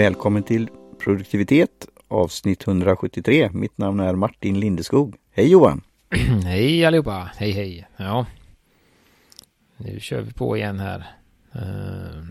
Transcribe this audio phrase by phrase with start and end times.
[0.00, 0.68] Välkommen till
[0.98, 3.50] produktivitet avsnitt 173.
[3.52, 5.16] Mitt namn är Martin Lindeskog.
[5.30, 5.82] Hej Johan!
[6.44, 7.30] hej allihopa!
[7.36, 7.88] Hej hej!
[7.96, 8.26] Ja,
[9.76, 11.06] nu kör vi på igen här.
[11.56, 12.24] Uh,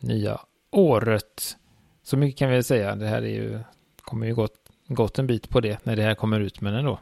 [0.00, 0.40] nya
[0.70, 1.56] året.
[2.02, 2.96] Så mycket kan vi säga.
[2.96, 3.58] Det här är ju,
[4.02, 6.98] kommer ju gått, gått en bit på det när det här kommer ut, men ändå.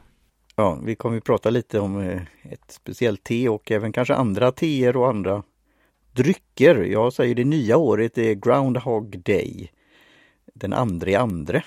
[0.55, 4.51] Ja, vi kommer att prata lite om eh, ett speciellt te och även kanske andra
[4.51, 5.43] teer och andra
[6.11, 6.75] drycker.
[6.75, 9.71] Jag säger det nya året är Groundhog Day.
[10.53, 11.63] Den andra i andre.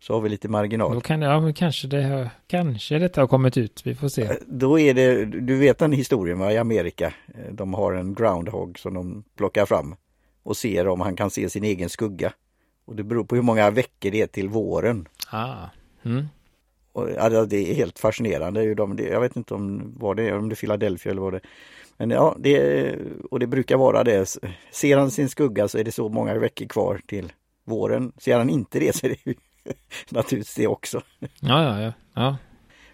[0.00, 0.94] Så har vi lite marginal.
[0.94, 3.82] Då kan, ja, kanske, det, kanske detta har kommit ut.
[3.84, 4.22] Vi får se.
[4.22, 7.14] Eh, då är det, du vet den historien va, i Amerika.
[7.34, 9.94] Eh, de har en groundhog som de plockar fram
[10.42, 12.32] och ser om han kan se sin egen skugga.
[12.84, 15.08] Och det beror på hur många veckor det är till våren.
[15.30, 15.66] Ah.
[16.02, 16.24] Mm.
[16.92, 18.74] Och, alltså, det är helt fascinerande.
[18.74, 21.40] De, jag vet inte om, var det, om det är Philadelphia eller vad det
[21.96, 22.96] Men ja, det,
[23.30, 24.38] och det brukar vara det.
[24.70, 27.32] Ser han sin skugga så är det så många veckor kvar till
[27.64, 28.12] våren.
[28.18, 29.34] Ser han inte det så är det
[30.08, 31.02] naturligtvis det också.
[31.18, 31.92] Ja, ja, ja.
[32.14, 32.36] ja.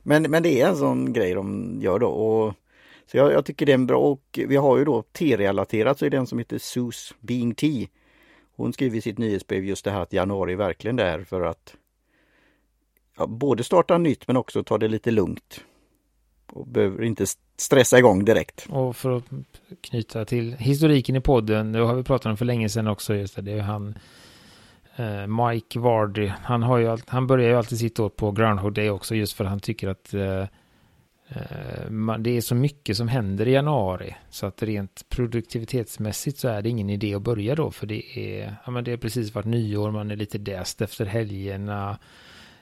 [0.02, 2.08] Men, men det är en sån grej de gör då.
[2.08, 2.54] Och,
[3.10, 6.06] så jag, jag tycker det är en bra och vi har ju då T-relaterat så
[6.06, 7.86] är det en som heter Sus Being Tea.
[8.56, 11.74] Hon skriver i sitt nyhetsbrev just det här att januari verkligen är för att
[13.16, 15.60] ja, både starta nytt men också ta det lite lugnt.
[16.52, 17.26] Och behöver inte
[17.56, 18.66] stressa igång direkt.
[18.70, 19.24] Och för att
[19.80, 23.36] knyta till historiken i podden, det har vi pratat om för länge sedan också, just
[23.36, 23.98] det, det är han
[25.00, 28.90] Eh, Mike Vardy, han, har ju, han börjar ju alltid sitt år på Groundhog Day
[28.90, 30.40] också just för att han tycker att eh,
[31.28, 34.16] eh det är så mycket som händer i januari.
[34.30, 38.56] Så att rent produktivitetsmässigt så är det ingen idé att börja då för det är,
[38.64, 41.98] ja, men det är precis vart nyår, man är lite däst efter helgerna.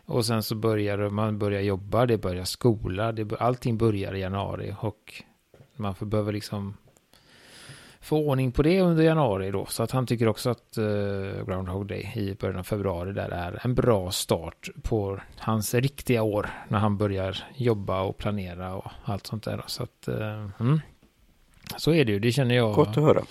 [0.06, 4.74] Och sen så börjar man börja jobba, det börjar skola, det, allting börjar i januari
[4.80, 5.22] och
[5.76, 6.76] man får, behöver liksom
[8.08, 9.66] få ordning på det under januari då.
[9.66, 13.60] Så att han tycker också att uh, Groundhog Day i början av februari där är
[13.64, 19.26] en bra start på hans riktiga år när han börjar jobba och planera och allt
[19.26, 19.62] sånt där.
[19.66, 20.80] Så att, uh, mm.
[21.76, 22.74] så är det ju, det känner jag.
[22.74, 23.22] Gott att höra.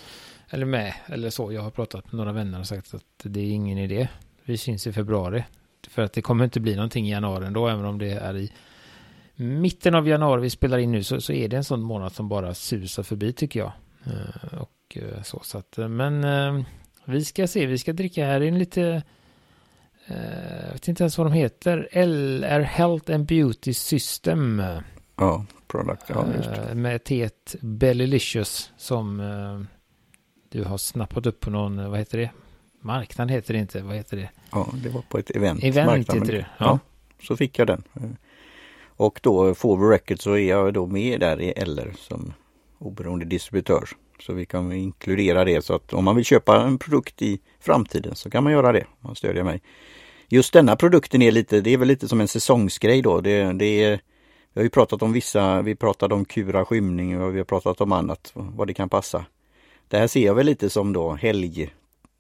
[0.50, 1.52] Eller med, eller så.
[1.52, 4.08] Jag har pratat med några vänner och sagt att det är ingen idé.
[4.44, 5.44] Vi syns i februari.
[5.90, 8.52] För att det kommer inte bli någonting i januari ändå, även om det är i
[9.36, 12.30] mitten av januari vi spelar in nu så, så är det en sån månad som
[12.30, 13.72] bara susar förbi tycker jag.
[14.88, 16.66] Och uh, så, så att, uh, men
[17.06, 19.04] vi ska se, vi ska dricka här in lite,
[20.66, 24.64] jag vet inte ens vad de heter, LR Health and Beauty System.
[25.16, 26.26] Ja, product, ja,
[26.74, 29.18] Med teet Bellilicious som
[30.50, 32.32] du har snappat upp på någon, vad heter det?
[32.82, 34.30] Marknad heter det inte, vad heter det?
[34.52, 35.64] Ja, det var på ett event.
[35.64, 36.66] Event heter det, ja.
[36.66, 36.80] ja.
[37.22, 37.84] Så fick jag den.
[38.86, 42.34] Och då Forward Records så är jag då med där i LR som
[42.80, 43.90] oberoende distributör.
[44.20, 48.16] Så vi kan inkludera det så att om man vill köpa en produkt i framtiden
[48.16, 48.88] så kan man göra det.
[49.00, 49.62] Man stödjer mig.
[50.30, 53.22] Just denna produkten är lite, det är väl lite som en säsongsgrej då.
[53.22, 54.02] Det, det är,
[54.54, 57.82] vi har ju pratat om vissa, vi pratade om kura skymning och vi har pratat
[57.82, 59.26] om annat, vad det kan passa.
[59.88, 61.74] Det här ser jag väl lite som då helg,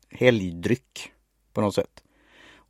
[0.09, 1.11] helgdryck
[1.53, 2.03] på något sätt.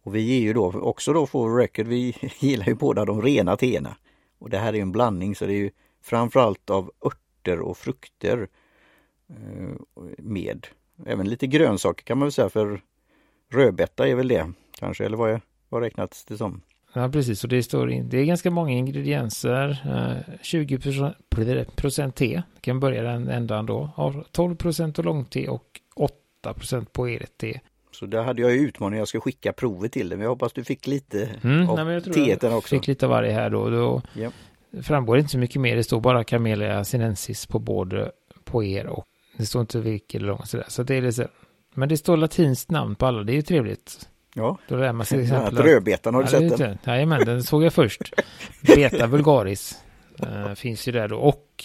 [0.03, 3.57] Och vi är ju då också då for record, vi gillar ju båda de rena
[3.57, 3.97] teerna.
[4.39, 5.71] Och det här är en blandning så det är ju
[6.01, 8.47] framförallt av örter och frukter
[10.17, 10.67] med.
[11.05, 12.81] Även lite grönsaker kan man väl säga för
[13.53, 16.61] rödbeta är väl det kanske, eller vad, är, vad räknas det som?
[16.93, 17.43] Ja, precis.
[17.43, 19.79] Och det står in, det är ganska många ingredienser.
[20.41, 20.79] 20
[21.75, 24.13] procent te, kan börja den ändan då.
[24.31, 27.59] 12 procent långte och 8 procent på ert te.
[27.91, 30.17] Så där hade jag ju utmaningen, jag ska skicka provet till dig.
[30.17, 32.75] Men jag hoppas du fick lite mm, av nej, teeten också.
[32.75, 33.69] fick lite av varje här då.
[33.69, 34.33] då yep.
[34.81, 35.75] framgår inte så mycket mer.
[35.75, 38.11] Det står bara Camellia sinensis på både
[38.43, 39.05] på er och
[39.37, 40.65] det står inte vilket eller långt sådär.
[40.67, 41.27] Så det är lite,
[41.73, 44.09] men det står latinskt namn på alla, det är ju trevligt.
[44.33, 45.57] Ja, då lär man sig exempel.
[45.57, 46.77] Rödbetan, har du ja, sett den?
[46.85, 48.13] Jajamän, den såg jag först.
[48.61, 49.83] Beta vulgaris
[50.23, 51.63] uh, finns ju där då och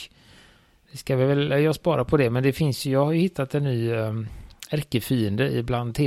[0.93, 3.21] det ska vi väl, jag sparar på det, men det finns ju, jag har ju
[3.21, 4.29] hittat en ny um,
[4.71, 5.99] ärkefiende ibland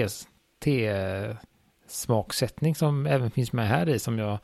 [0.63, 4.39] te-smaksättning som även finns med här i som jag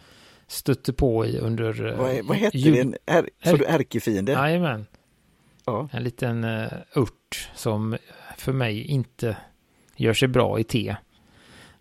[0.47, 1.85] stötte på i under...
[1.85, 2.91] Eh, vad, vad heter jul...
[2.91, 2.97] det?
[3.11, 4.31] Är, så du ärkefiende?
[4.31, 4.85] Jajamän.
[5.65, 5.89] Ja.
[5.91, 7.97] En liten uh, urt som
[8.37, 9.37] för mig inte
[9.95, 10.95] gör sig bra i te.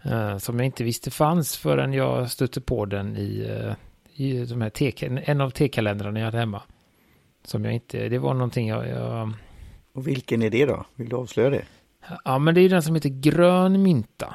[0.07, 3.73] Uh, som jag inte visste fanns förrän jag stötte på den i, uh,
[4.15, 4.93] i de här te,
[5.25, 6.63] en av tekalendrarna jag hade hemma.
[7.45, 9.33] Som jag inte, det var någonting jag, jag...
[9.93, 10.85] Och vilken är det då?
[10.95, 11.65] Vill du avslöja det?
[12.25, 14.35] Ja, men det är den som heter grön mynta.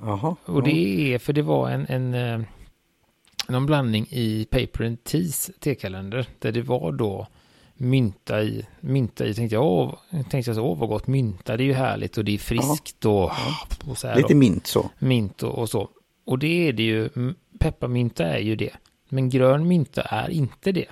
[0.00, 0.36] Jaha.
[0.44, 2.46] Och det är för det var en, en
[3.48, 7.26] någon blandning i Paper and Teas tekalender där det var då
[7.76, 8.66] mynta i.
[8.80, 11.72] Mynta i tänkte jag, åh, tänkte jag så, åh vad gott, mynta det är ju
[11.72, 13.30] härligt och det är friskt och,
[13.86, 14.16] och så här.
[14.16, 14.90] Lite mint så.
[14.98, 15.88] mint och, och så.
[16.26, 17.08] Och det är det ju,
[17.58, 18.70] pepparmynta är ju det.
[19.08, 20.86] Men grön mynta är inte det.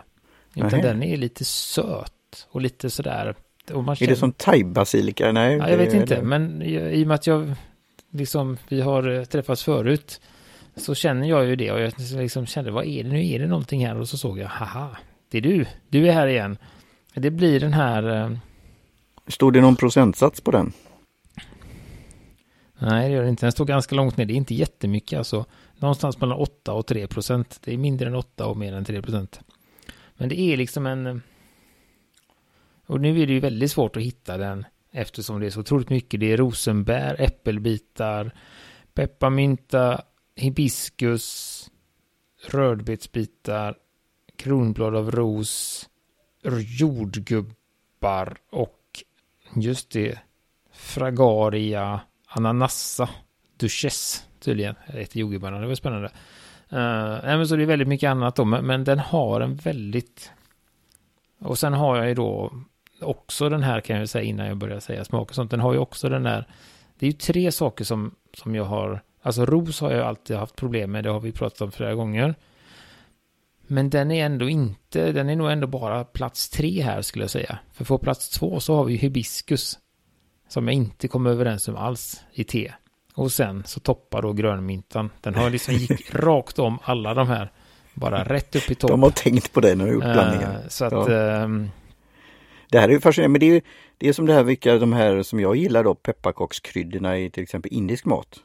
[0.55, 0.83] Utan Nähä.
[0.83, 3.35] den är lite söt och lite sådär.
[3.73, 5.33] Och man Är det som thai-basilika?
[5.33, 7.53] Nej, Ja, jag vet inte, det- men i och med att jag
[8.11, 10.21] liksom, vi har eh, träffats förut
[10.77, 13.47] så känner jag ju det och jag liksom kände vad är det nu, är det
[13.47, 14.97] någonting här och så såg jag, haha,
[15.31, 16.57] det är du, du är här igen.
[17.15, 18.39] Det blir den här, eh,
[19.27, 20.73] Stod det någon procentsats på den?
[22.79, 25.45] nej det gör det inte, den står ganska långt ner, det är inte jättemycket alltså,
[25.77, 29.03] någonstans mellan 8 och 3 procent, det är mindre än 8 och mer än 3
[29.03, 29.41] procent.
[30.15, 31.17] Men det är liksom en, eh,
[32.87, 35.91] och nu är det ju väldigt svårt att hitta den eftersom det är så otroligt
[35.91, 38.35] mycket, det är rosenbär, äppelbitar,
[38.95, 40.03] pepparmynta,
[40.37, 41.71] hibiskus,
[42.47, 43.77] rödbetsbitar,
[44.37, 45.89] kronblad av ros,
[46.79, 49.03] jordgubbar och
[49.57, 50.19] just det,
[50.73, 53.09] fragaria ananassa
[53.57, 54.75] duchess tydligen.
[54.87, 56.09] Jag heter jordgubbarna, det var spännande.
[56.73, 59.55] Uh, nej, men så det är väldigt mycket annat då, men, men den har en
[59.55, 60.31] väldigt...
[61.39, 62.53] Och sen har jag ju då
[63.01, 65.51] också den här kan jag säga innan jag börjar säga smak och sånt.
[65.51, 66.47] Den har ju också den där...
[66.99, 69.03] Det är ju tre saker som, som jag har...
[69.23, 72.35] Alltså ros har jag alltid haft problem med, det har vi pratat om flera gånger.
[73.67, 77.31] Men den är ändå inte, den är nog ändå bara plats tre här skulle jag
[77.31, 77.59] säga.
[77.73, 79.79] För på plats två så har vi ju hibiskus.
[80.49, 82.73] Som jag inte kom överens om alls i te.
[83.15, 85.11] Och sen så toppar då grönmyntan.
[85.21, 87.53] Den har liksom gick rakt om alla de här.
[87.95, 88.91] Bara rätt upp i topp.
[88.91, 90.51] De har tänkt på det när de gjort Eh, blandningen.
[90.69, 91.11] så att, Ja.
[91.13, 91.71] ehm,
[92.71, 93.61] Det här är ju fascinerande, men det är, ju-
[93.99, 97.43] det är som det här vilka de här som jag gillar då, pepparkakskryddorna i till
[97.43, 98.39] exempel indisk mat.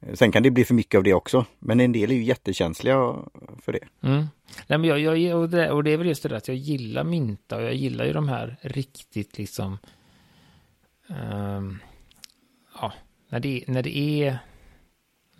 [0.00, 2.22] Eh, sen kan det bli för mycket av det också, men en del är ju
[2.22, 3.16] jättekänsliga
[3.62, 3.84] för det.
[4.02, 4.26] Mm.
[4.66, 6.56] Nej, men jag, jag, och, det, och det är väl just det där att jag
[6.56, 9.78] gillar mynta och jag gillar ju de här riktigt liksom...
[11.08, 11.78] Um,
[12.80, 12.92] ja,
[13.28, 14.38] när det, när det är...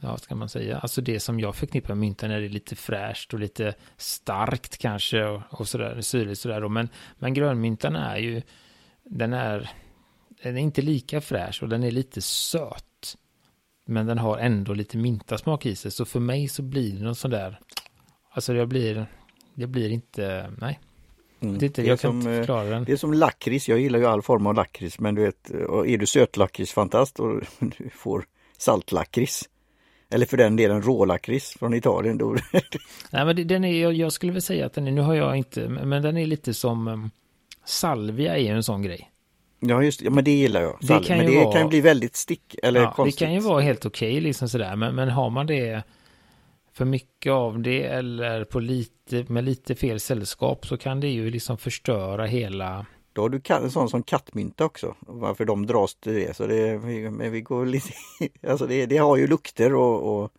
[0.00, 0.78] Ja, vad ska man säga?
[0.78, 4.78] Alltså det som jag förknippar med mynta när det är lite fräscht och lite starkt
[4.78, 6.69] kanske och, och sådär, syrligt sådär då.
[6.69, 6.88] Men,
[7.19, 8.43] men grönmyntan är ju...
[9.05, 9.70] Den är...
[10.43, 12.88] Den är inte lika fräsch och den är lite söt.
[13.90, 15.90] Men den har ändå lite mintasmak i sig.
[15.90, 17.61] Så för mig så blir det någon sån där...
[18.31, 19.06] Alltså jag blir...
[19.55, 20.50] Det blir inte...
[20.58, 20.81] Nej.
[21.40, 21.58] Mm.
[21.58, 22.81] Det är inte, Det är som, inte eh.
[22.81, 25.50] Det är som lakrits, jag gillar ju all form av lakrits men du vet,
[25.87, 28.25] är du sötlakritsfantast och du får
[28.58, 29.49] saltlakrits
[30.11, 32.37] eller för den delen rålakrits från Italien då.
[33.11, 35.69] Nej men den är, jag, skulle väl säga att den är, nu har jag inte,
[35.69, 37.11] men den är lite som um,
[37.64, 39.11] salvia är ju en sån grej.
[39.60, 40.78] Ja just ja, men det gillar jag.
[40.81, 43.19] Det kan men det vara- kan ju bli väldigt stick eller Ja, det konstigt.
[43.19, 45.82] kan ju vara helt okej liksom sådär, men, men har man det
[46.72, 51.31] för mycket av det eller på lite, med lite fel sällskap så kan det ju
[51.31, 54.94] liksom förstöra hela, Då har du en sån som kattmynta också.
[55.00, 56.37] Varför de dras till det.
[56.37, 56.78] Så det,
[57.10, 57.88] men vi går lite,
[58.49, 60.32] alltså det, det har ju lukter och, och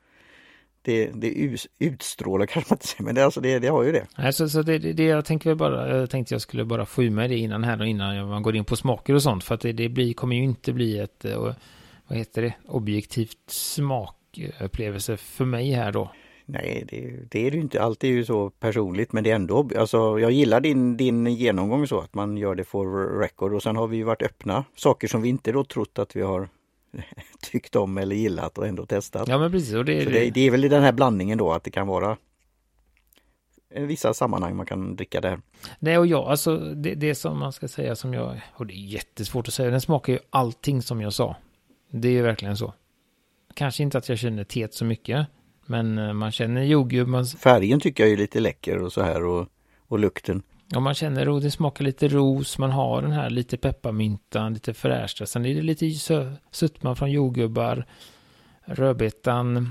[0.81, 4.07] det, det utstrålar kanske man inte säger, men det, alltså det, det har ju det.
[4.15, 7.27] alltså, så det, det, jag tänker bara, jag tänkte jag skulle bara få ur mig
[7.27, 9.71] det innan här och innan man går in på smaker och sånt, för att det,
[9.71, 11.53] det blir, kommer ju inte bli ett, eh,
[12.07, 16.11] vad heter det, objektivt smakupplevelse för mig här då.
[16.51, 17.81] Nej, det, det är det ju inte.
[17.81, 21.87] Allt är ju så personligt men det är ändå, alltså jag gillar din, din genomgång
[21.87, 24.63] så att man gör det for record och sen har vi ju varit öppna.
[24.75, 26.49] Saker som vi inte då trott att vi har
[27.51, 29.27] tyckt om eller gillat och ändå testat.
[29.27, 31.53] Ja men precis, och det, Så det, det är väl i den här blandningen då
[31.53, 32.17] att det kan vara
[33.75, 35.41] vissa sammanhang man kan dricka det här.
[35.79, 38.85] Nej, och jag, alltså det, det som man ska säga som jag, och det är
[38.85, 41.35] jättesvårt att säga, den smakar ju allting som jag sa.
[41.91, 42.73] Det är ju verkligen så.
[43.53, 45.27] Kanske inte att jag känner teet så mycket,
[45.65, 49.23] men eh, man känner jordgubb, man, Färgen tycker jag är lite läcker och så här
[49.23, 49.47] och,
[49.87, 50.43] och lukten.
[50.75, 54.73] Om man känner, och det smakar lite ros, man har den här lite pepparmyntan, lite
[54.73, 57.85] fräscha, sen är det lite sö- sötma från jordgubbar,
[58.65, 59.69] rödbetan,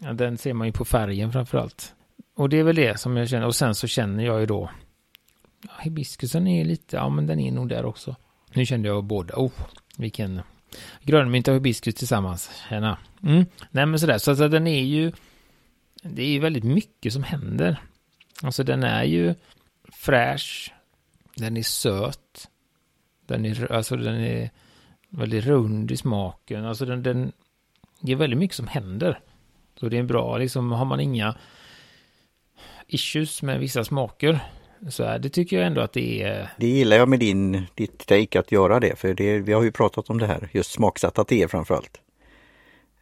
[0.00, 1.94] ja, den ser man ju på färgen framförallt.
[2.34, 4.70] Och det är väl det som jag känner, och sen så känner jag ju då,
[5.62, 8.16] ja, hibiskusen är lite, ja men den är nog där också.
[8.52, 9.52] Nu kände jag båda, oh,
[9.96, 10.40] vilken
[11.02, 12.98] grönmynta och hibiskus tillsammans, tjena.
[13.22, 13.44] Mm.
[13.70, 15.12] Nej men sådär, så alltså, den är ju,
[16.02, 17.80] det är ju väldigt mycket som händer.
[18.42, 19.34] Alltså den är ju
[20.00, 20.72] fräsch,
[21.34, 22.48] den är söt,
[23.26, 24.50] den är, alltså den är
[25.08, 27.32] väldigt rund i smaken, alltså den, den
[28.00, 29.20] det är väldigt mycket som händer.
[29.80, 31.36] Så det är en bra, liksom har man inga
[32.86, 34.40] issues med vissa smaker
[34.88, 38.06] så är det tycker jag ändå att det är, Det gillar jag med din, ditt
[38.06, 41.24] take att göra det för det, vi har ju pratat om det här, just smaksatta
[41.24, 42.00] teer framförallt.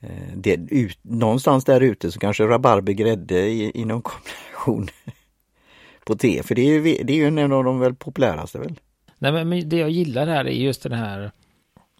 [0.01, 4.89] Eh, Det, ut, någonstans där ute så kanske rabarber, grädde i, i någon kombination
[6.09, 6.43] på te?
[6.43, 8.81] För det är ju, det är ju en av de väl populäraste väl?
[9.19, 11.31] Nej men, det jag gillar här är just den här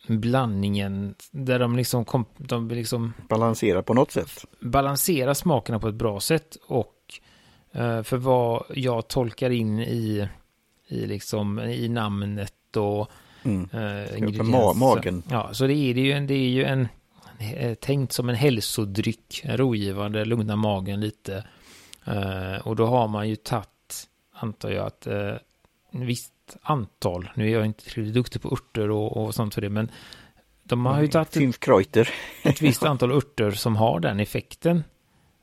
[0.07, 4.31] blandningen där de liksom, kom, de liksom Balanserar på något sätt.
[4.61, 6.95] balanserar smakerna på ett bra sätt och
[7.73, 10.29] eh, för vad jag tolkar in i,
[10.89, 13.11] i liksom i namnet och
[13.43, 13.69] Mm.
[13.73, 14.75] eh, ingredienser.
[14.79, 15.23] magen.
[15.31, 16.89] Ja, så det är det ju en, det är ju en
[17.57, 21.45] eh, tänkt som en hälsodryck, en rogivande, lugna magen lite.
[22.07, 23.69] Eh, och då har man ju tagit,
[24.41, 25.35] antar jag, att eh,
[25.91, 29.61] en visst antal, nu är jag inte tillräckligt duktig på örter och, och sånt för
[29.61, 29.91] det, men
[30.63, 31.37] de har ju tagit
[31.97, 32.09] ett,
[32.43, 34.85] ett visst antal örter som har den effekten.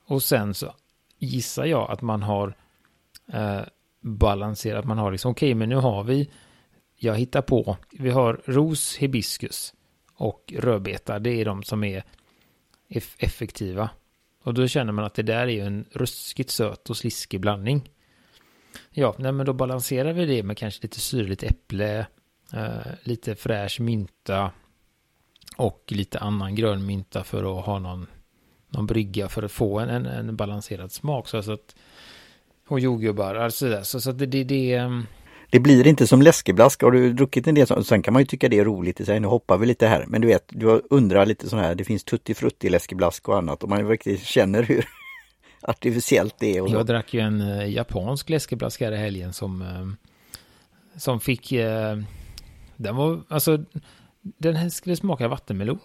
[0.06, 0.74] Och sen så
[1.20, 2.56] gissar jag att man har
[3.34, 3.62] eh,
[4.02, 6.30] balanserat, man har liksom, okej, men nu har vi,
[6.96, 9.74] jag hittar på, vi har ros, hibiskus
[10.16, 12.04] och rödbeta, det är de som är
[12.90, 13.90] eff- effektiva.
[14.44, 17.90] Och då känner man att det där är ju en ruskigt söt och sliskig blandning.
[18.92, 22.06] Ja, nej, men då balanserar vi det med kanske lite syrligt äpple,
[22.54, 22.70] eh,
[23.04, 24.52] lite fräsch mynta
[25.58, 28.08] och lite annan grönmynta för att ha någon,
[28.70, 31.28] någon brygga för att få en, en, en balanserad smak.
[31.28, 31.76] Så att,
[32.68, 33.84] och jordgubbar, alltså där.
[33.84, 35.00] så, så att det, det, det eh,
[35.50, 36.82] Det blir inte som läskeblask.
[36.82, 37.88] Har du druckit en del sånt?
[37.88, 39.20] Sen kan man ju tycka det är roligt i sig.
[39.20, 40.06] Nu hoppar vi lite här.
[40.08, 41.76] Men du vet, du undrar lite sån här.
[41.76, 43.64] Det finns tutti frutti läskeblask och annat.
[43.64, 44.86] Och man verkligen känner hur
[45.68, 46.62] artificiellt det är.
[46.62, 46.70] Och.
[46.70, 50.10] Jag drack ju en eh, japansk läskeblaska här i helgen som, eh,
[51.00, 51.98] som fick, eh,
[52.76, 53.64] den var, alltså,
[54.22, 55.80] den här skulle smaka vattenmelon.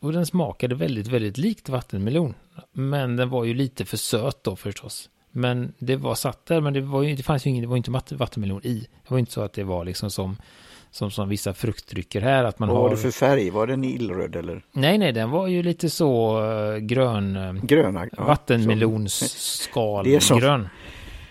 [0.00, 2.34] Och den smakade väldigt, väldigt likt vattenmelon.
[2.72, 5.10] Men den var ju lite för söt då förstås.
[5.30, 7.76] Men det var satt där, men det, var ju, det fanns ju ingen, det var
[7.76, 8.88] ju inte vattenmelon i.
[9.02, 10.36] Det var ju inte så att det var liksom som,
[10.94, 12.82] som, som vissa fruktdrycker här, att man Vad har...
[12.84, 13.50] var det för färg?
[13.50, 18.08] Var den illröd eller Nej, nej, den var ju lite så uh, grön, uh, gröna?
[18.16, 20.68] Ja, vattenmelonsskal, Det är som- grön.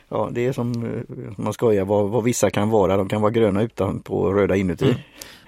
[0.10, 1.02] Ja, det är som eh,
[1.38, 2.98] man skojar vad, vad vissa kan vara.
[2.98, 4.86] De kan vara gröna utan på röda inuti.
[4.86, 4.98] Mm.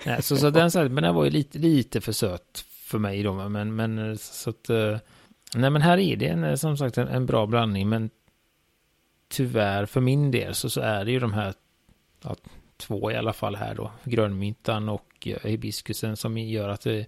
[0.06, 3.34] Nej, så, så den, men den var ju lite, lite för söt för mig då.
[3.34, 4.70] Men, men eh, så att...
[4.70, 4.98] eh,
[5.56, 7.90] Nej, men här är det en, eh, som sagt en, en bra blandning.
[7.90, 8.10] Men
[9.30, 11.54] tyvärr för min del så, så är det ju de här
[12.24, 12.36] ja,
[12.77, 13.91] två i alla fall här då.
[14.03, 17.03] Grönmyntan och eh, hibiskusen som gör att eh,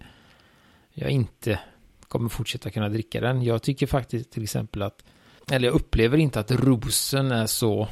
[0.92, 1.60] jag inte
[2.08, 3.42] kommer fortsätta kunna dricka den.
[3.42, 5.04] Jag tycker faktiskt till exempel att,
[5.50, 7.88] eller jag upplever inte att rosen är så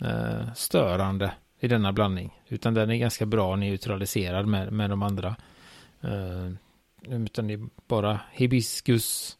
[0.00, 2.40] eh, störande i denna blandning.
[2.48, 5.36] Utan den är ganska bra neutraliserad med, med de andra.
[6.00, 6.50] Eh,
[7.08, 9.38] utan det är bara hibiskus,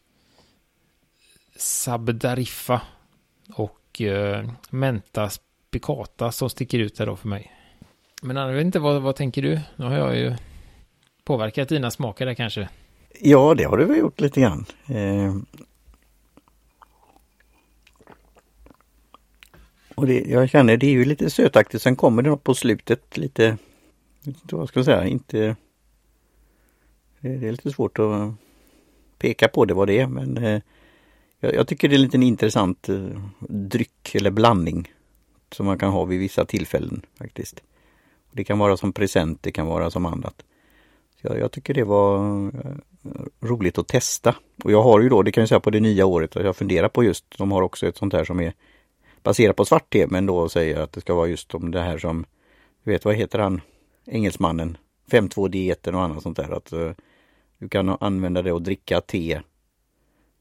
[1.55, 2.81] sabdariffa
[3.53, 7.51] och eh, mentas Picata som sticker ut där då för mig.
[8.21, 9.59] Men jag vet inte, vad, vad tänker du?
[9.75, 10.35] Nu har jag ju
[11.23, 12.69] påverkat dina smaker där kanske.
[13.21, 14.65] Ja, det har du väl gjort lite grann.
[14.87, 15.35] Eh,
[19.95, 21.83] och det, jag känner det är ju lite sötaktigt.
[21.83, 23.57] Sen kommer det något på slutet lite,
[24.23, 25.55] inte vad ska jag säga, inte...
[27.19, 28.33] Det, det är lite svårt att
[29.17, 30.61] peka på det vad det är men eh,
[31.39, 34.91] jag, jag tycker det är en liten intressant eh, dryck eller blandning
[35.51, 37.63] som man kan ha vid vissa tillfällen faktiskt.
[38.31, 40.43] Det kan vara som present, det kan vara som annat.
[41.21, 42.71] Så jag, jag tycker det var eh,
[43.41, 44.35] roligt att testa.
[44.63, 46.55] Och jag har ju då, det kan jag säga på det nya året, att jag
[46.55, 48.53] funderar på just, de har också ett sånt här som är
[49.23, 51.97] baserat på svart te men då säger att det ska vara just om det här
[51.97, 52.25] som,
[52.83, 53.61] du vet vad heter han,
[54.05, 54.77] engelsmannen,
[55.11, 56.51] 5-2-dieten och annat sånt där.
[56.51, 56.91] Att uh,
[57.57, 59.41] du kan använda det och dricka te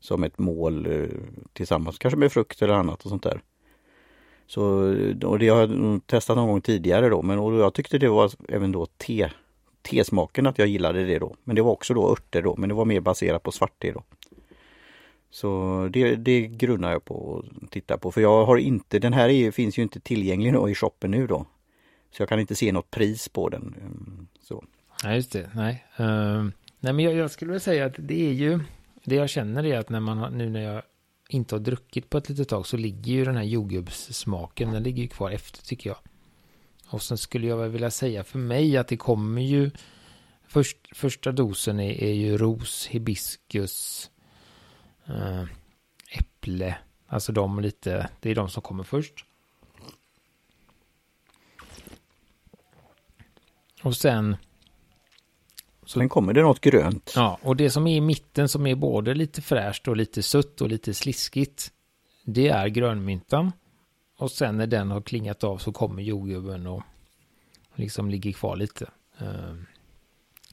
[0.01, 1.09] som ett mål uh,
[1.53, 3.41] tillsammans, kanske med frukt eller annat och sånt där.
[4.47, 4.63] Så,
[5.25, 8.31] och det har jag testat någon gång tidigare då, men och jag tyckte det var
[8.49, 9.31] även då te,
[9.83, 11.37] tesmaken att jag gillade det då.
[11.45, 13.93] Men det var också då örter då, men det var mer baserat på svart te
[13.93, 14.03] då.
[15.31, 19.29] Så det, det grunnar jag på att titta på, för jag har inte, den här
[19.29, 21.47] är, finns ju inte tillgänglig då i shoppen nu då.
[22.11, 23.75] Så jag kan inte se något pris på den.
[23.81, 24.65] Mm, så.
[25.05, 25.51] Nej, just det.
[25.55, 28.61] Nej, Ehm, nej men jag, jag skulle vilja säga att det är ju,
[29.05, 30.83] det jag känner är att när man har, nu när jag
[31.29, 35.03] inte har druckit på ett litet tag så ligger ju den här jordgubbssmaken, den ligger
[35.03, 35.99] ju kvar efter tycker jag.
[36.89, 39.71] Och sen skulle jag väl vilja säga för mig att det kommer ju,
[40.49, 44.11] först, första dosen är, är ju ros, hibiskus,
[45.07, 45.47] äh, eh,
[46.11, 49.25] äpple, alltså de lite, det är de som kommer först.
[53.83, 54.37] Och sen
[55.87, 57.13] Sen kommer det något grönt.
[57.17, 60.61] Ja, och det som är i mitten som är både lite fräscht och lite sött
[60.61, 61.73] och lite sliskigt.
[62.25, 63.53] Det är grönmyntan.
[64.19, 66.83] Och sen när den har klingat av så kommer jordgubben och
[67.75, 68.91] liksom ligger kvar lite.
[69.19, 69.67] Ehm,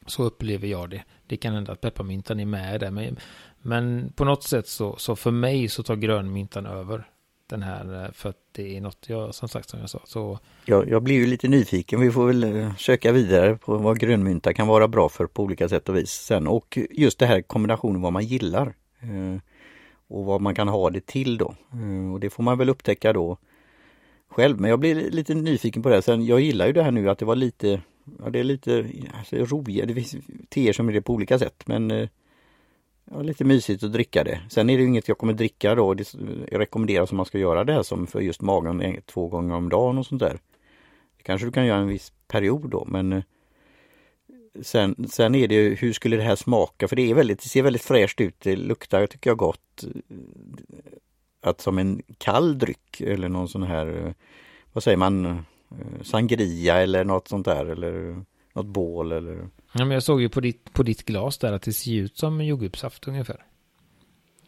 [0.06, 1.04] så upplever jag det.
[1.28, 2.92] Det kan hända att pepparmyntan är med där.
[2.92, 3.20] Men,
[3.62, 7.10] men på något sätt så, så för mig så tar grönmyntan över
[7.50, 10.00] den här, för att det är något jag, som sagt som jag sa.
[10.06, 10.40] Så...
[10.66, 14.54] Jag, jag blir ju lite nyfiken, vi får väl eh, söka vidare på vad grönmynta
[14.54, 18.02] kan vara bra för på olika sätt och vis sen och just det här kombinationen
[18.02, 18.76] vad man gillar.
[19.02, 19.42] Eh,
[20.08, 21.56] och vad man kan ha det till då.
[21.74, 23.38] Eh, och det får man väl upptäcka då
[24.30, 24.60] själv.
[24.60, 26.02] Men jag blir lite nyfiken på det.
[26.02, 27.82] Sen, jag gillar ju det här nu att det var lite,
[28.20, 29.86] ja det är lite alltså, roligare.
[29.86, 30.16] Det finns
[30.50, 32.10] teer som är det på olika sätt men eh,
[33.12, 34.42] ja, lite mysigt att dricka det.
[34.50, 35.94] Sen är det inget jag kommer dricka då.
[35.94, 36.14] Det
[36.52, 39.98] rekommenderas om man ska göra det här som för just magen två gånger om dagen
[39.98, 40.40] och sånt där.
[41.18, 43.24] Det kanske du kan göra en viss period då men eh,
[44.62, 46.88] Sen, sen är det ju, hur skulle det här smaka?
[46.88, 48.40] För det är väldigt, det ser väldigt fräscht ut.
[48.40, 49.90] Det luktar tycker jag gott eh,
[51.42, 54.14] att som en kall dryck eller någon sån här, eh,
[54.74, 55.46] vad säger man,
[56.02, 59.48] sangria eller något sånt där eller något bål eller...
[59.74, 62.18] Ja, men jag såg ju på ditt, på ditt glas där att det ser ut
[62.18, 63.46] som jordgubbssaft ungefär.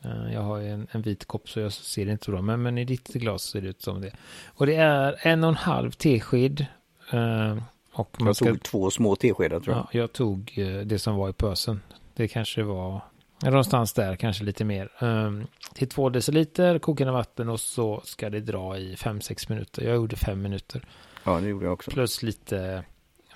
[0.03, 2.62] Eh, jag har en, en vit kopp så jag ser det inte så bra, men,
[2.62, 4.12] men i ditt glas ser det ut som det.
[4.48, 6.65] Och det är en och en halv tesked.
[7.91, 8.58] Och man jag tog ska...
[8.58, 9.88] två små teskedar tror jag.
[9.91, 10.53] Ja, jag tog
[10.86, 11.82] det som var i pösen.
[12.15, 13.01] Det kanske var
[13.44, 14.89] Någonstans där, kanske lite mer.
[15.00, 19.84] Um, till två deciliter kokande vatten och så ska det dra i 5-6 minuter.
[19.84, 20.82] Jag gjorde 5 minuter.
[21.24, 21.91] Ja, det gjorde jag också.
[21.91, 22.84] Plus lite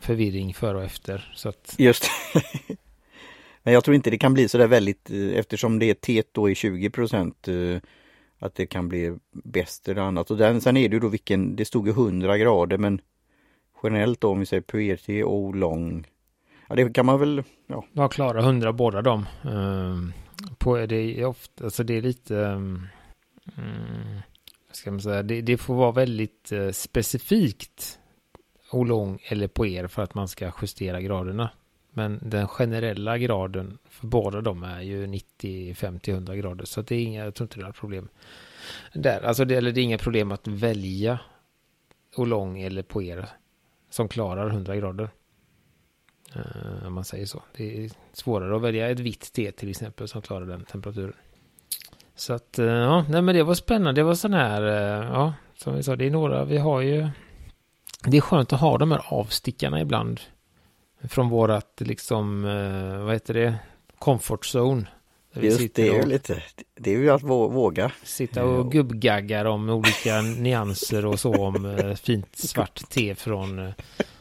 [0.01, 1.32] förvirring före och efter.
[1.36, 1.75] Så att...
[1.77, 2.06] Just
[3.63, 6.34] Men jag tror inte det kan bli så där väldigt, eh, eftersom det är teet
[6.34, 7.77] då i 20 procent, eh,
[8.39, 10.32] att det kan bli bäst eller annat.
[10.32, 13.01] Och den, sen är det ju då vilken, det stod ju 100 grader men
[13.84, 16.06] generellt då om vi säger puerté och lång
[16.70, 17.44] Ja, det kan man väl...
[17.68, 19.25] Ja, ja klara hundra båda dem.
[19.44, 20.13] Um,
[20.58, 22.36] på, det, är ofta, alltså det är lite...
[22.36, 22.88] Um,
[24.72, 27.99] ska man säga, det, det får vara väldigt uh, specifikt
[28.71, 31.49] Olong eller på er för att man ska justera graderna.
[31.93, 36.65] Men den generella graden för båda de är ju 90, 50, 100 grader.
[36.65, 38.07] Så det är inga, jag tror inte det är problem.
[38.93, 41.19] Där, alltså det, eller det är inga problem att välja
[42.15, 43.29] Olong eller på er
[43.89, 45.09] som klarar 100 grader.
[46.35, 47.43] Uh, om man säger så.
[47.58, 51.13] Det är svårare att välja ett vitt te till exempel som klarar den temperaturen.
[52.19, 54.01] Så att, eh, ja, nej men det var spännande.
[54.01, 57.10] Det var sån här, eh, ja, som vi sa, det är några, vi har ju,
[58.03, 60.19] det är skönt att ha de här avstickarna ibland.
[61.09, 62.43] Från vårat, liksom,
[63.05, 63.55] vad heter det,
[63.99, 64.88] comfort zone.
[65.33, 66.43] Just det, är ju lite,
[66.75, 67.91] det är ju att våga.
[68.03, 73.73] Sitta och gubbgaggar om olika nyanser och så om fint svart te från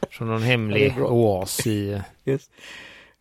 [0.09, 2.01] från någon hemlig oas i...
[2.23, 2.51] Just.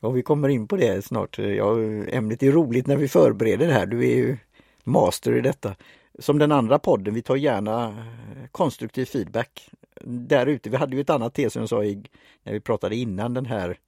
[0.00, 1.38] Och vi kommer in på det snart.
[1.38, 3.86] Ja, ämnet är roligt när vi förbereder det här.
[3.86, 4.36] Du är ju
[4.84, 5.74] master i detta.
[6.18, 8.06] Som den andra podden, vi tar gärna
[8.52, 9.70] konstruktiv feedback.
[10.04, 12.02] Där ute, vi hade ju ett annat te som jag sa i,
[12.42, 13.78] när vi pratade innan den här.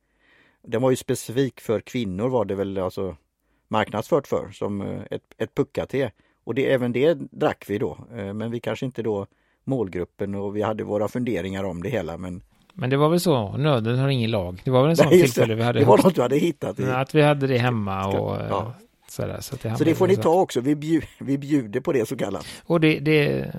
[0.62, 3.16] Den var ju specifik för kvinnor var det väl alltså
[3.68, 6.11] marknadsfört för som eh, ett, ett pucka-te.
[6.44, 7.99] Och det, även det drack vi då.
[8.16, 9.27] Eh, men vi kanske inte då
[9.64, 12.42] målgruppen och vi hade våra funderingar om det hela men
[12.75, 14.62] men det var väl så, nöden har ingen lag.
[14.64, 15.79] Det var väl en sån Nej, tillfälle vi hade.
[15.79, 16.81] Det var något du hade hittat.
[16.81, 16.85] I.
[16.85, 18.75] Att vi hade det hemma och ja.
[19.09, 19.38] sådär.
[19.40, 22.16] Så, det, så det får ni ta också, vi, bjud, vi bjuder på det så
[22.16, 22.46] kallat.
[22.64, 23.53] Och det, det,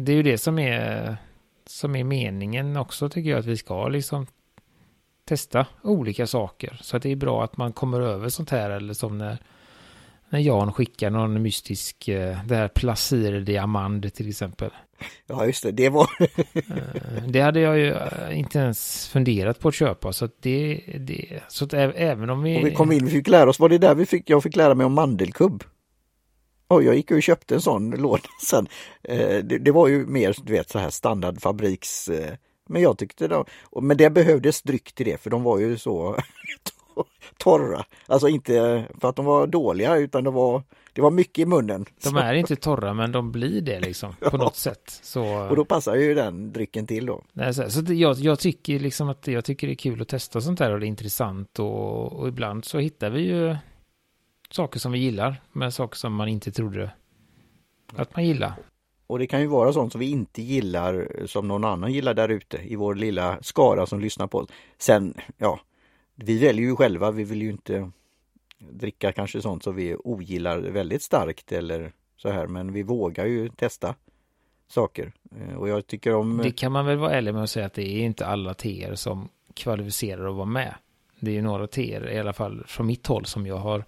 [0.00, 1.16] det är ju det som är,
[1.70, 4.26] som är meningen också tycker jag, att vi ska liksom
[5.24, 6.78] testa olika saker.
[6.82, 9.38] Så att det är bra att man kommer över sånt här eller som när
[10.30, 14.70] när Jan skickar någon mystisk, eh, det här Placir Diamand till exempel.
[15.26, 16.08] Ja just det, det var...
[16.20, 20.80] Eh, det hade jag ju eh, inte ens funderat på att köpa så att det,
[20.98, 22.58] det så att även om vi...
[22.58, 24.56] Och vi kom in, vi fick lära oss, var det där vi fick, jag fick
[24.56, 25.64] lära mig om mandelkubb.
[26.68, 28.68] Och jag gick och köpte en sån låda sen.
[29.02, 32.10] Det, det, var ju mer, du vet, så här standardfabriks...
[32.70, 33.44] Men jag tyckte då,
[33.80, 36.16] men det behövdes dryck till det för de var ju så
[37.38, 37.84] torra.
[38.06, 41.86] Alltså inte för att de var dåliga utan det var, det var mycket i munnen.
[42.02, 45.00] De är inte torra men de blir det liksom på något sätt.
[45.02, 45.48] Så...
[45.48, 47.22] Och då passar ju den drycken till då.
[47.32, 50.40] Nej, så, så jag, jag, tycker liksom att jag tycker det är kul att testa
[50.40, 53.56] sånt här och det är intressant och, och ibland så hittar vi ju
[54.50, 56.90] saker som vi gillar med saker som man inte trodde
[57.96, 58.52] att man gillar.
[59.06, 62.28] Och det kan ju vara sånt som vi inte gillar som någon annan gillar där
[62.28, 64.48] ute i vår lilla skara som lyssnar på oss.
[64.78, 65.60] Sen, ja,
[66.14, 67.90] vi väljer ju själva, vi vill ju inte
[68.58, 73.48] dricka kanske sånt som vi ogillar väldigt starkt eller så här men vi vågar ju
[73.48, 73.94] testa
[74.68, 75.12] saker.
[75.36, 76.40] Eh, och jag tycker om...
[76.42, 78.94] Det kan man väl vara ärlig med att säga att det är inte alla teer
[78.94, 80.74] som kvalificerar att vara med.
[81.20, 83.84] Det är ju några teer, i alla fall från mitt håll, som jag har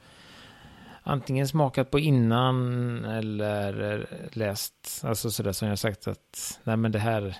[1.02, 6.98] antingen smakat på innan eller läst, alltså sådär som jag sagt att nej men det
[6.98, 7.36] här,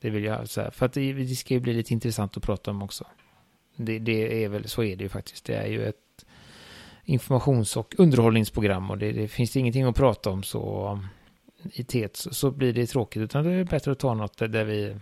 [0.00, 0.70] det vill jag säga.
[0.70, 3.04] För att det, det ska ju bli lite intressant att prata om också.
[3.76, 5.44] Det, det, är väl, så är det ju faktiskt.
[5.44, 6.24] Det är ju ett
[7.04, 10.98] informations och underhållningsprogram och det, det finns det ingenting att prata om så
[11.62, 13.22] i tet så, så blir det tråkigt.
[13.22, 14.96] Utan det är bättre att ta något där, där, vi,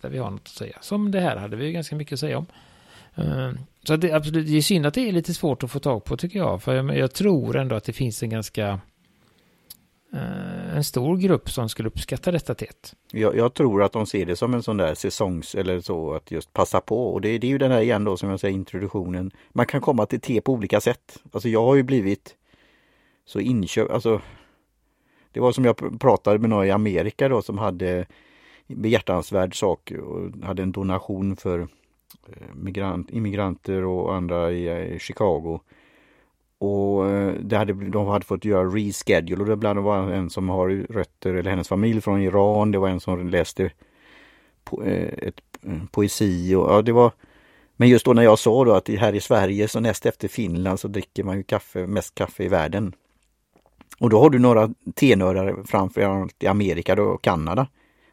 [0.00, 0.78] där vi har något att säga.
[0.80, 2.46] Som det här hade vi ju ganska mycket att säga om.
[3.14, 6.04] Ehm, så det, absolut, det är synd att det är lite svårt att få tag
[6.04, 6.62] på tycker jag.
[6.62, 8.80] För jag, jag tror ändå att det finns en ganska
[10.12, 12.94] eh, en stor grupp som skulle uppskatta detta teet.
[13.12, 16.30] Jag, jag, tror att de ser det som en sån där säsongs eller så att
[16.30, 18.54] just passa på och det, det är ju den här igen då som jag säger
[18.54, 19.30] introduktionen.
[19.50, 21.18] Man kan komma till te på olika sätt.
[21.32, 22.36] Alltså jag har ju blivit
[23.24, 24.20] så inköpt, alltså
[25.32, 28.06] det var som jag pratade med några i Amerika då som hade
[28.66, 31.68] behjärtansvärd sak och hade en donation för
[32.28, 35.60] Eh, migrant, immigranter och andra i, i Chicago.
[36.58, 40.48] Och eh, det hade, de hade fått göra reschedule och det bland var en som
[40.48, 42.70] har rötter, eller hennes familj från Iran.
[42.70, 43.70] Det var en som läste
[44.64, 45.40] po, eh, ett,
[45.90, 47.12] poesi och ja, det var
[47.76, 50.80] Men just då när jag sa då att här i Sverige så näst efter Finland
[50.80, 52.92] så dricker man ju kaffe, mest kaffe i världen.
[53.98, 57.66] Och då har du några tenörar framförallt i Amerika och Kanada.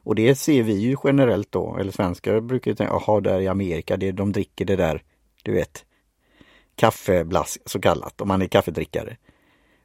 [0.09, 3.47] Och det ser vi ju generellt då, eller svenskar brukar ju tänka, jaha där i
[3.47, 5.03] Amerika, det, de dricker det där,
[5.43, 5.85] du vet,
[6.75, 9.17] kaffeblask så kallat, om man är kaffedrickare.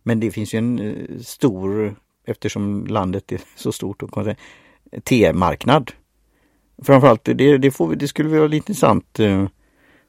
[0.03, 1.95] Men det finns ju en eh, stor,
[2.27, 4.03] eftersom landet är så stort,
[5.03, 5.93] temarknad.
[6.83, 9.47] Framförallt det, det, får, det skulle vara lite intressant eh,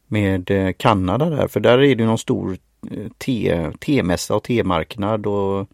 [0.08, 2.58] med eh, Kanada där, för där är det någon stor
[3.18, 5.70] te, temässa och temarknad och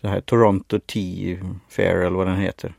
[0.00, 1.36] så här Toronto Tea
[1.68, 2.74] Fair eller vad den heter.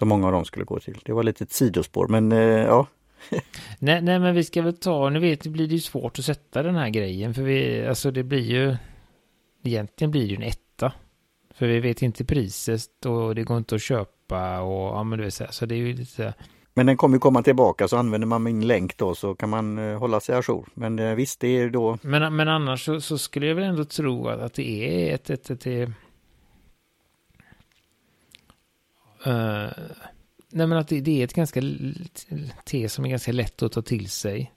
[0.00, 0.98] Som många av dem skulle gå till.
[1.04, 2.86] Det var lite ett sidospår men eh, ja.
[3.78, 6.24] nej, nej men vi ska väl ta, nu vet det blir det ju svårt att
[6.24, 8.76] sätta den här grejen för vi, alltså det blir ju
[9.62, 10.92] Egentligen blir det ju en etta.
[11.54, 15.24] För vi vet inte priset och det går inte att köpa och ja men du
[15.24, 16.34] vet så, här, så det är ju lite
[16.74, 19.98] men den kommer komma tillbaka så använder man min länk då så kan man uh,
[19.98, 20.68] hålla sig ajour.
[20.74, 21.98] Men uh, visst, det är då...
[22.02, 25.30] Men, men annars så, så, skulle jag väl ändå tro att, att det är ett...
[25.30, 25.90] ett, ett, ett
[29.26, 29.70] uh,
[30.48, 31.62] nej men att det, det, är ett ganska
[32.64, 34.52] te som är ganska lätt att ta till sig.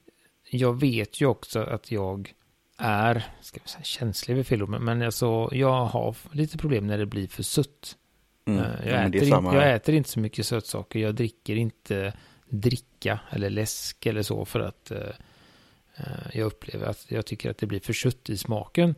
[0.49, 2.33] Jag vet ju också att jag
[2.77, 7.05] är, ska vi säga känslig vid fel men alltså jag har lite problem när det
[7.05, 7.97] blir för sött.
[8.45, 8.59] Mm.
[8.59, 10.99] Eh, jag, äter ja, inte, jag äter inte så mycket sötsaker.
[10.99, 12.13] Jag dricker inte
[12.49, 14.97] dricka eller läsk eller så för att uh,
[16.33, 18.95] jag upplever att jag tycker att det blir för sött i smaken.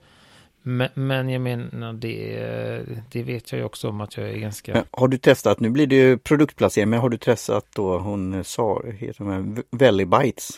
[0.68, 4.74] Men, men, jag menar det, det vet jag ju också om att jag är ganska...
[4.74, 8.44] Men har du testat, nu blir det ju produktplacering, men har du testat då hon
[8.44, 10.50] sa, heter de Valley Bites?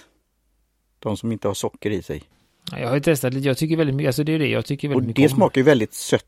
[1.00, 2.24] De som inte har socker i sig.
[2.72, 4.88] Jag har ju testat lite, jag tycker väldigt mycket, alltså det är det jag tycker
[4.88, 5.38] väldigt och mycket det om.
[5.38, 6.26] smakar ju väldigt sött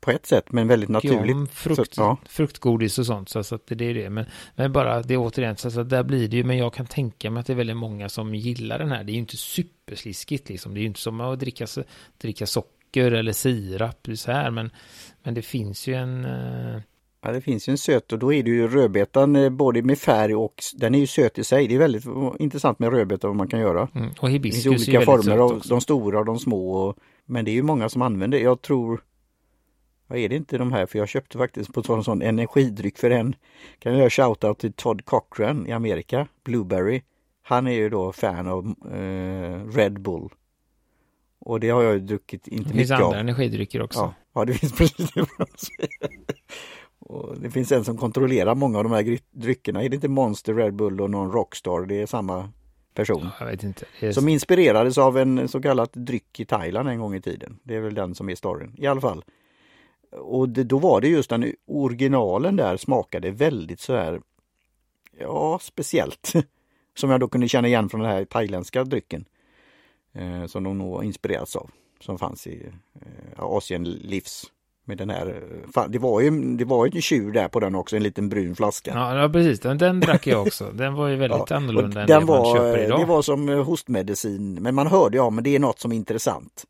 [0.00, 1.36] på ett sätt men väldigt naturligt.
[1.36, 2.16] Om frukt, så, ja.
[2.28, 4.10] Fruktgodis och sånt så, att det är det.
[4.10, 6.44] Men, men bara det är återigen så, så där blir det ju.
[6.44, 9.04] Men jag kan tänka mig att det är väldigt många som gillar den här.
[9.04, 10.74] Det är ju inte supersliskigt liksom.
[10.74, 11.66] Det är ju inte som att dricka,
[12.18, 14.50] dricka socker eller sirap så här.
[14.50, 14.70] Men,
[15.22, 16.80] men det finns ju en uh...
[17.24, 19.98] Ja, det finns ju en söt och då är det ju rödbetan eh, både med
[19.98, 21.68] färg och den är ju söt i sig.
[21.68, 22.04] Det är väldigt
[22.38, 23.88] intressant med rödbetan vad man kan göra.
[23.94, 24.10] Mm.
[24.20, 26.72] Och hibiskus det finns olika former av de stora och de små.
[26.72, 28.38] Och, men det är ju många som använder.
[28.38, 29.00] Jag tror
[30.12, 30.86] vad är det inte de här?
[30.86, 33.34] För jag köpte faktiskt på en sån energidryck för en.
[33.78, 37.02] Kan jag göra shoutout till Todd Cochran i Amerika, Blueberry.
[37.42, 40.28] Han är ju då fan av eh, Red Bull.
[41.44, 42.76] Och det har jag ju druckit inte mycket av.
[42.76, 44.00] Det finns andra energidrycker också.
[44.00, 45.10] Ja, ja det finns precis
[46.98, 49.82] och Det finns en som kontrollerar många av de här dryckerna.
[49.82, 51.86] Är det inte Monster, Red Bull och någon Rockstar?
[51.86, 52.52] Det är samma
[52.94, 53.28] person.
[53.40, 53.84] Jag vet inte.
[54.00, 54.12] Är...
[54.12, 57.58] Som inspirerades av en så kallad dryck i Thailand en gång i tiden.
[57.62, 58.74] Det är väl den som är storyn.
[58.78, 59.24] I alla fall
[60.12, 64.20] och det, då var det just den originalen där smakade väldigt så här,
[65.18, 66.32] ja speciellt.
[66.94, 69.24] Som jag då kunde känna igen från den här thailändska drycken.
[70.14, 71.70] Eh, som de nog inspirerats av.
[72.00, 74.44] Som fanns i eh, Asien Livs.
[74.84, 75.42] Med den här,
[75.74, 78.28] fan, det var ju det var ju en tjur där på den också, en liten
[78.28, 78.92] brun flaska.
[78.94, 80.70] Ja, precis, den, den drack jag också.
[80.72, 83.00] Den var ju väldigt ja, annorlunda än den det var, man köper idag.
[83.00, 86.64] Det var som hostmedicin, men man hörde ja, men det är något som är intressant.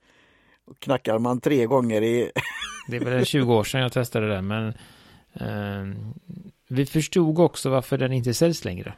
[0.79, 2.31] Knackar man tre gånger i
[2.89, 4.69] det är väl 20 år sedan jag testade den, men
[5.35, 5.97] eh,
[6.69, 8.95] vi förstod också varför den inte säljs längre.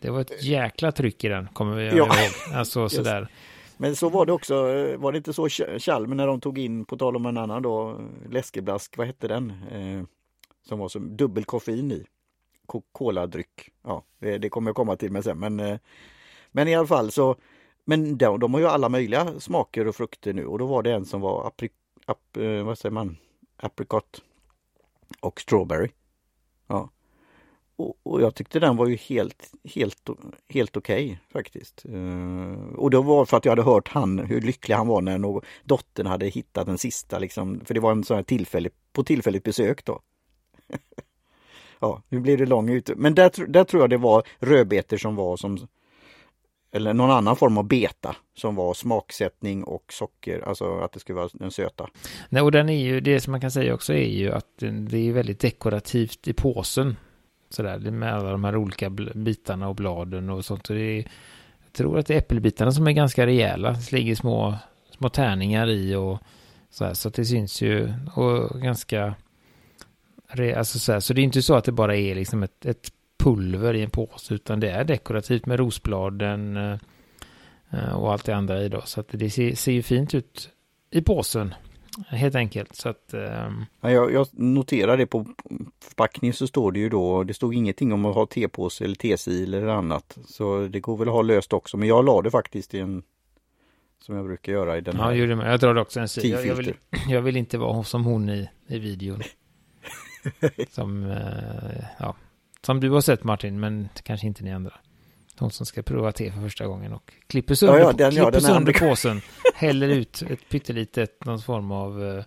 [0.00, 1.92] Det var ett jäkla tryck i den, kommer vi ja.
[1.92, 2.08] ihåg.
[2.54, 3.28] Alltså sådär.
[3.82, 6.84] Men så var det också, eh, var det inte så Chalmers när de tog in,
[6.84, 9.50] på tal om en annan då, läskeblask, vad hette den?
[9.50, 10.04] Eh,
[10.62, 12.06] som var som dubbel koffein i.
[12.92, 13.70] Koladryck.
[13.82, 15.38] Ja, det, det kommer jag komma till med sen.
[15.38, 15.78] Men, eh,
[16.52, 17.36] men i alla fall så,
[17.84, 20.92] men de, de har ju alla möjliga smaker och frukter nu och då var det
[20.92, 21.72] en som var aprik
[22.06, 23.16] ap, eh, vad säger man,
[23.56, 24.22] apricot
[25.20, 25.88] och strawberry.
[26.66, 26.90] Ja.
[27.76, 30.10] Och, och, jag tyckte den var ju helt, helt,
[30.48, 31.86] helt okej okay, faktiskt.
[31.88, 35.18] Uh, och det var för att jag hade hört han, hur lycklig han var när
[35.18, 37.60] någon, dottern hade hittat den sista liksom.
[37.64, 40.00] För det var en sån här tillfällig på tillfälligt besök då.
[41.80, 42.94] ja, nu blev det lång ute.
[42.96, 45.58] Men där, där tror jag det var rödbetor som var som
[46.72, 51.16] eller någon annan form av beta som var smaksättning och socker, alltså att det skulle
[51.16, 51.88] vara den söta.
[52.28, 55.08] Nej, och den är ju, det som man kan säga också är ju att det
[55.08, 56.96] är väldigt dekorativt i påsen.
[57.52, 60.70] Sådär, med alla de här olika bitarna och bladen och sånt.
[60.70, 60.96] Och det är,
[61.64, 63.72] jag tror att det är äppelbitarna som är ganska rejäla.
[63.72, 64.54] Det ligger små,
[64.98, 66.18] små tärningar i och
[66.70, 69.14] så här, så att det syns ju och ganska...
[70.56, 71.00] Alltså sådär.
[71.00, 73.90] så det är inte så att det bara är liksom ett, ett pulver i en
[73.90, 76.78] påse utan det är dekorativt med rosbladen eh,
[77.70, 78.82] eh, och allt det andra i då.
[78.84, 80.50] Så att det ser, ser ju fint ut
[80.90, 81.54] i påsen
[82.08, 82.76] helt enkelt.
[82.76, 83.66] Så att, um...
[83.80, 85.26] ja, jag, jag noterar det på
[85.84, 89.54] förpackningen så står det ju då, det stod ingenting om att ha tepåse eller tesil
[89.54, 90.18] eller annat.
[90.26, 93.02] Så det går väl att ha löst också, men jag la det faktiskt i en
[94.02, 95.12] som jag brukar göra i den här.
[95.12, 96.28] Ja, jag drar också en sida.
[96.28, 96.74] Jag, jag, vill,
[97.08, 99.22] jag vill inte vara som hon i, i videon.
[100.70, 102.16] som, uh, ja,
[102.66, 104.72] som du har sett Martin, men kanske inte ni andra.
[105.38, 108.32] De som ska prova te för första gången och klipper sönder, ja, ja, den, klipper
[108.34, 109.20] ja, sönder påsen,
[109.54, 112.24] häller ut ett pyttelitet, någon form av uh,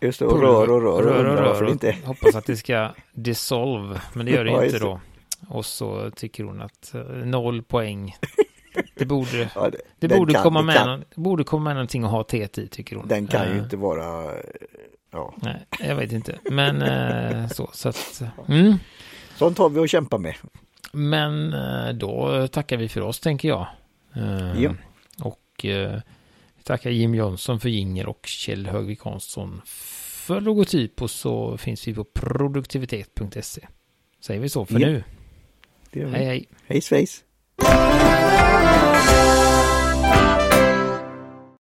[0.00, 1.02] Just det, och rör och rör.
[1.02, 1.62] Rör och rör.
[1.62, 1.96] Och inte.
[2.04, 5.00] Hoppas att det ska dissolve, men det gör det ja, inte då.
[5.48, 8.16] Och så tycker hon att uh, noll poäng.
[8.94, 12.04] Det borde, ja, det, det borde, kan, komma med, kan, det borde komma med någonting
[12.04, 13.08] att ha teet i, tycker hon.
[13.08, 14.34] Den kan ju inte vara...
[15.10, 15.34] Ja.
[15.36, 16.38] Nej, jag vet inte.
[16.50, 18.22] Men så, så att...
[18.48, 18.74] Mm.
[19.36, 20.34] Sånt har vi att kämpa med.
[20.96, 23.66] Men eh, då tackar vi för oss tänker jag.
[24.14, 24.74] Eh, ja.
[25.22, 26.00] Och eh,
[26.62, 31.94] tackar Jim Jönsson för jinger och Kjell Högvik Hansson för logotyp och så finns vi
[31.94, 33.66] på produktivitet.se.
[34.20, 34.88] Säger vi så för ja.
[34.88, 35.04] nu.
[35.92, 36.48] Hej hej.
[36.66, 37.24] Hej svejs.